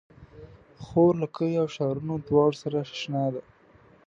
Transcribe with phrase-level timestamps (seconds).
[0.83, 3.41] خور له کليو او ښارونو دواړو سره اشنا ده.